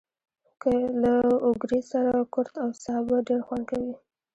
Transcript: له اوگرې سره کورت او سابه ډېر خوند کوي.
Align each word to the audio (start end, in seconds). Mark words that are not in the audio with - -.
له 1.01 1.13
اوگرې 1.45 1.81
سره 1.91 2.13
کورت 2.33 2.53
او 2.63 2.69
سابه 2.83 3.17
ډېر 3.27 3.41
خوند 3.47 3.63
کوي. 3.69 3.93